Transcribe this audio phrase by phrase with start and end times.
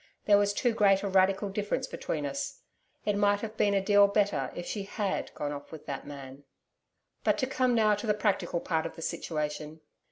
[0.25, 2.61] There was too great a radical difference between us.
[3.05, 6.43] It might have been a deal better if she HAD gone off with that man.
[7.23, 9.81] But to come now to the practical part of the situation.